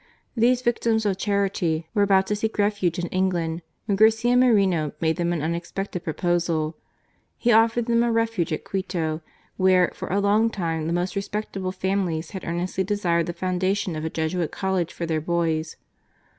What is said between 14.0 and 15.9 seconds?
a Jesuit College for their boys.